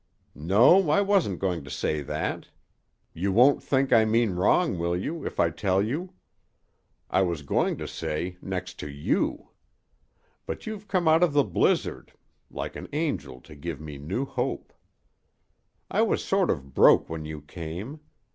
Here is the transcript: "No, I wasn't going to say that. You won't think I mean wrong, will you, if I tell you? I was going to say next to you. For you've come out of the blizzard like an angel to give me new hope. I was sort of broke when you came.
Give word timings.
"No, 0.33 0.89
I 0.89 1.01
wasn't 1.01 1.37
going 1.37 1.63
to 1.63 1.69
say 1.69 2.01
that. 2.01 2.47
You 3.13 3.31
won't 3.31 3.61
think 3.61 3.93
I 3.93 4.03
mean 4.03 4.31
wrong, 4.31 4.79
will 4.79 4.97
you, 4.97 5.23
if 5.27 5.39
I 5.39 5.51
tell 5.51 5.79
you? 5.79 6.13
I 7.11 7.21
was 7.21 7.43
going 7.43 7.77
to 7.77 7.87
say 7.87 8.35
next 8.41 8.79
to 8.79 8.89
you. 8.89 9.49
For 10.41 10.57
you've 10.59 10.87
come 10.87 11.07
out 11.07 11.21
of 11.21 11.33
the 11.33 11.43
blizzard 11.43 12.13
like 12.49 12.75
an 12.75 12.87
angel 12.91 13.39
to 13.41 13.53
give 13.53 13.79
me 13.79 13.99
new 13.99 14.25
hope. 14.25 14.73
I 15.91 16.01
was 16.01 16.25
sort 16.25 16.49
of 16.49 16.73
broke 16.73 17.07
when 17.07 17.23
you 17.25 17.39
came. 17.41 17.99